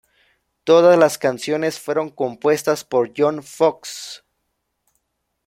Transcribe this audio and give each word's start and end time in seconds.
Todas 0.63 0.97
las 0.97 1.19
canciones 1.19 1.79
fueron 1.79 2.09
compuestas 2.09 2.83
por 2.83 3.11
John 3.15 3.43
Foxx. 3.43 4.23